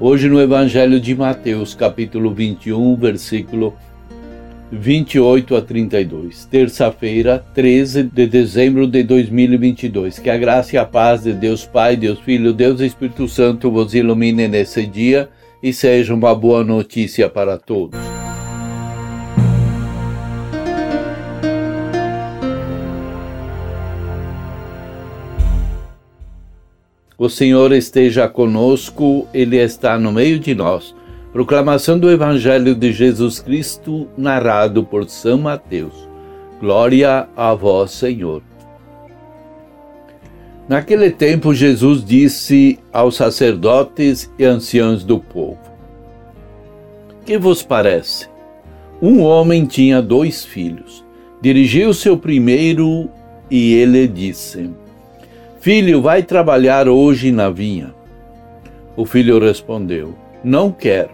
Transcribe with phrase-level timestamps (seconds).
[0.00, 3.74] Hoje no Evangelho de Mateus, capítulo 21, versículo
[4.70, 6.44] 28 a 32.
[6.44, 10.20] Terça-feira, 13 de dezembro de 2022.
[10.20, 13.92] Que a graça e a paz de Deus Pai, Deus Filho, Deus Espírito Santo vos
[13.92, 15.28] ilumine nesse dia
[15.60, 18.07] e seja uma boa notícia para todos.
[27.20, 30.94] O Senhor esteja conosco, Ele está no meio de nós.
[31.32, 36.08] Proclamação do Evangelho de Jesus Cristo, narrado por São Mateus.
[36.60, 38.40] Glória a vós, Senhor.
[40.68, 45.58] Naquele tempo, Jesus disse aos sacerdotes e anciãos do povo:
[47.26, 48.28] Que vos parece?
[49.02, 51.04] Um homem tinha dois filhos.
[51.42, 53.10] Dirigiu-se o primeiro
[53.50, 54.70] e ele disse:
[55.68, 57.94] Filho, vai trabalhar hoje na vinha.
[58.96, 61.10] O filho respondeu: Não quero.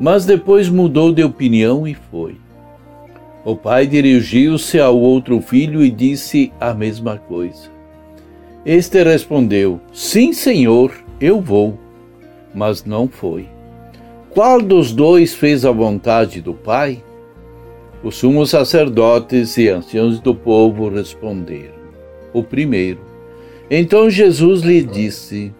[0.00, 2.36] Mas depois mudou de opinião e foi.
[3.44, 7.68] O pai dirigiu-se ao outro filho e disse a mesma coisa.
[8.64, 11.78] Este respondeu: Sim, senhor, eu vou.
[12.54, 13.46] Mas não foi.
[14.30, 17.04] Qual dos dois fez a vontade do pai?
[18.02, 21.74] Os sumos sacerdotes e anciãos do povo responderam:
[22.32, 23.12] O primeiro.
[23.70, 25.52] Então Jesus lhe disse: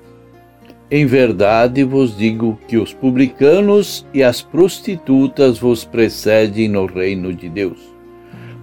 [0.91, 7.49] Em verdade vos digo que os publicanos e as prostitutas vos precedem no reino de
[7.49, 7.79] Deus.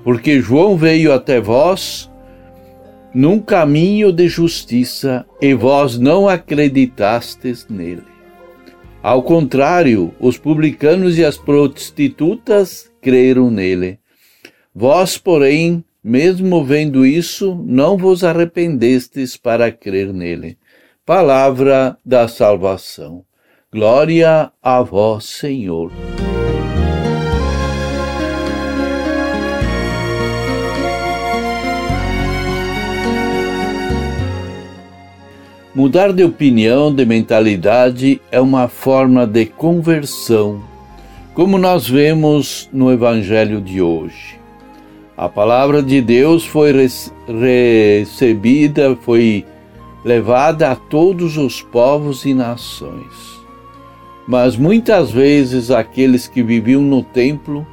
[0.04, 2.10] Porque João veio até vós
[3.14, 8.04] num caminho de justiça e vós não acreditastes nele.
[9.04, 14.00] Ao contrário, os publicanos e as prostitutas creram nele.
[14.74, 20.58] Vós, porém, mesmo vendo isso, não vos arrependestes para crer nele.
[21.06, 23.24] Palavra da salvação.
[23.72, 25.92] Glória a vós, Senhor.
[35.74, 40.62] Mudar de opinião, de mentalidade, é uma forma de conversão,
[41.34, 44.41] como nós vemos no Evangelho de hoje.
[45.22, 46.74] A palavra de Deus foi
[47.28, 49.46] recebida, foi
[50.04, 53.40] levada a todos os povos e nações.
[54.28, 57.68] Mas muitas vezes aqueles que viviam no templo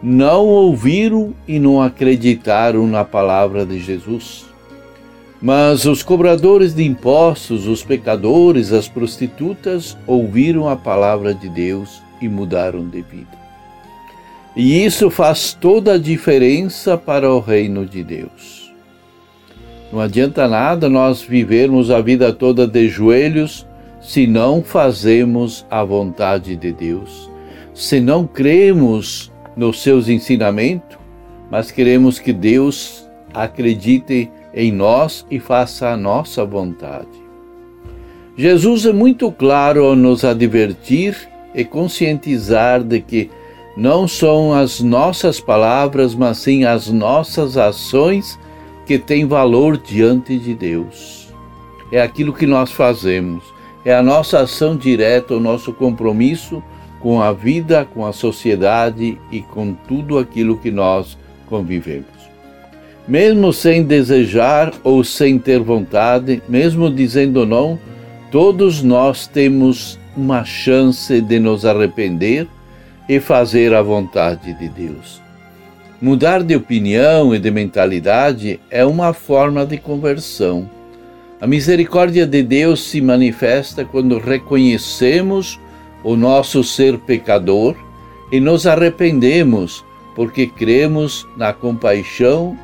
[0.00, 4.44] não ouviram e não acreditaram na palavra de Jesus.
[5.40, 12.28] Mas os cobradores de impostos, os pecadores, as prostitutas ouviram a palavra de Deus e
[12.28, 13.41] mudaram de vida.
[14.54, 18.72] E isso faz toda a diferença para o reino de Deus.
[19.90, 23.66] Não adianta nada nós vivermos a vida toda de joelhos
[24.00, 27.30] se não fazemos a vontade de Deus,
[27.72, 30.98] se não cremos nos seus ensinamentos,
[31.50, 37.22] mas queremos que Deus acredite em nós e faça a nossa vontade.
[38.36, 41.16] Jesus é muito claro ao nos advertir
[41.54, 43.30] e conscientizar de que
[43.76, 48.38] não são as nossas palavras, mas sim as nossas ações
[48.86, 51.28] que têm valor diante de Deus.
[51.90, 53.44] É aquilo que nós fazemos,
[53.84, 56.62] é a nossa ação direta, o nosso compromisso
[57.00, 62.06] com a vida, com a sociedade e com tudo aquilo que nós convivemos.
[63.08, 67.78] Mesmo sem desejar ou sem ter vontade, mesmo dizendo não,
[68.30, 72.46] todos nós temos uma chance de nos arrepender
[73.08, 75.20] e fazer a vontade de Deus.
[76.00, 80.68] Mudar de opinião e de mentalidade é uma forma de conversão.
[81.40, 85.60] A misericórdia de Deus se manifesta quando reconhecemos
[86.02, 87.76] o nosso ser pecador
[88.32, 89.84] e nos arrependemos
[90.14, 92.56] porque cremos na compaixão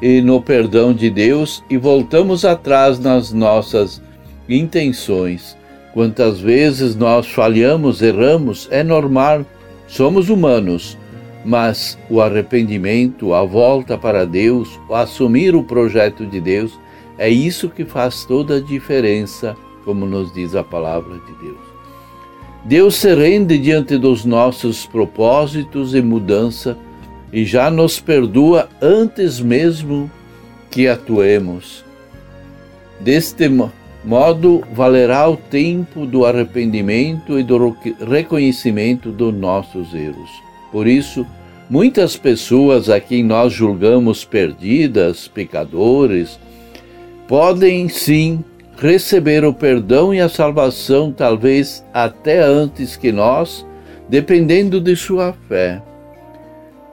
[0.00, 4.02] e no perdão de Deus e voltamos atrás nas nossas
[4.48, 5.56] intenções.
[5.92, 9.44] Quantas vezes nós falhamos, erramos, é normal
[9.86, 10.98] Somos humanos,
[11.44, 16.78] mas o arrependimento, a volta para Deus, o assumir o projeto de Deus,
[17.18, 21.66] é isso que faz toda a diferença, como nos diz a palavra de Deus.
[22.64, 26.76] Deus se rende diante dos nossos propósitos e mudança
[27.32, 30.10] e já nos perdoa antes mesmo
[30.68, 31.84] que atuemos.
[32.98, 33.48] Deste
[34.06, 37.76] modo, valerá o tempo do arrependimento e do
[38.08, 40.30] reconhecimento dos nossos erros.
[40.70, 41.26] Por isso,
[41.68, 46.38] muitas pessoas a quem nós julgamos perdidas, pecadores,
[47.26, 48.44] podem sim
[48.76, 53.66] receber o perdão e a salvação, talvez até antes que nós,
[54.08, 55.82] dependendo de sua fé.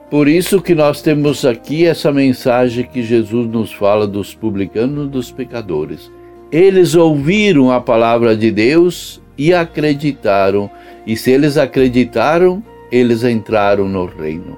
[0.10, 5.10] Por isso que nós temos aqui essa mensagem que Jesus nos fala dos publicanos e
[5.10, 6.12] dos pecadores.
[6.54, 10.70] Eles ouviram a palavra de Deus e acreditaram,
[11.06, 14.56] e se eles acreditaram, eles entraram no reino.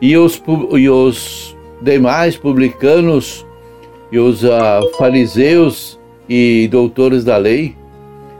[0.00, 3.44] E os, e os demais publicanos
[4.10, 4.48] e os uh,
[4.96, 7.76] fariseus e doutores da lei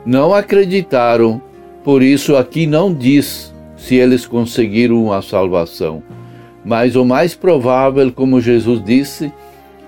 [0.06, 1.42] não acreditaram,
[1.84, 6.02] por isso aqui não diz se eles conseguiram a salvação.
[6.64, 9.30] Mas o mais provável, como Jesus disse,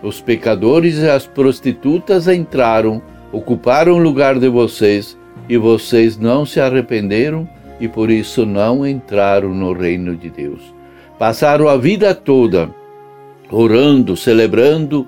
[0.03, 3.03] os pecadores e as prostitutas entraram,
[3.33, 5.17] ocuparam o lugar de vocês
[5.49, 7.49] e vocês não se arrependeram
[7.81, 10.75] e por isso não entraram no reino de Deus.
[11.19, 12.71] Passaram a vida toda
[13.51, 15.07] orando, celebrando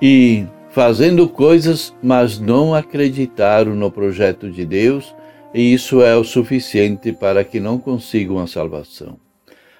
[0.00, 5.14] e fazendo coisas, mas não acreditaram no projeto de Deus,
[5.54, 9.16] e isso é o suficiente para que não consigam a salvação.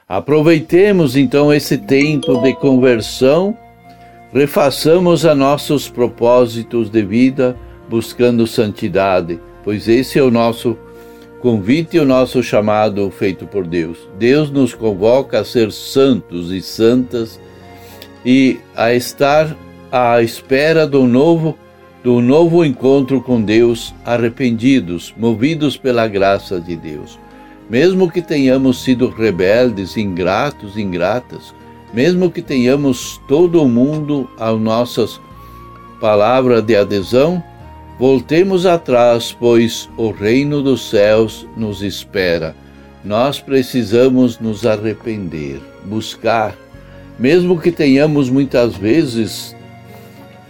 [0.08, 3.56] Aproveitemos então esse tempo de conversão,
[4.32, 7.56] refaçamos a nossos propósitos de vida
[7.88, 10.76] buscando santidade, pois esse é o nosso
[11.40, 14.08] convite e o nosso chamado feito por Deus.
[14.18, 17.40] Deus nos convoca a ser santos e santas
[18.24, 19.56] e a estar
[19.90, 21.56] à espera do novo
[22.02, 27.18] do novo encontro com Deus, arrependidos, movidos pela graça de Deus.
[27.68, 31.52] Mesmo que tenhamos sido rebeldes, ingratos, ingratas,
[31.92, 35.20] mesmo que tenhamos todo o mundo a nossas
[36.00, 37.42] palavras de adesão,
[37.98, 42.54] voltemos atrás, pois o reino dos céus nos espera.
[43.04, 46.56] Nós precisamos nos arrepender, buscar,
[47.18, 49.56] mesmo que tenhamos muitas vezes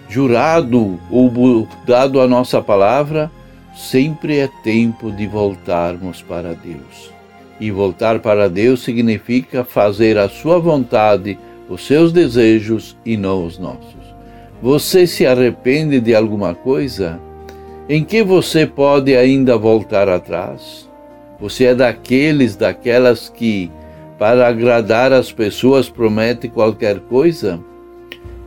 [0.09, 3.31] jurado ou dado a nossa palavra,
[3.77, 7.18] sempre é tempo de voltarmos para Deus.
[7.61, 11.39] E voltar para Deus significa fazer a sua vontade,
[11.69, 14.15] os seus desejos e não os nossos.
[14.63, 17.21] Você se arrepende de alguma coisa?
[17.89, 20.89] Em que você pode ainda voltar atrás?
[21.41, 23.71] Você é daqueles, daquelas que,
[24.19, 27.61] para agradar as pessoas, promete qualquer coisa?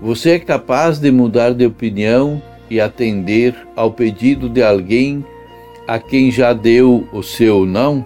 [0.02, 5.24] Você é capaz de mudar de opinião e atender ao pedido de alguém
[5.88, 8.06] a quem já deu o seu não?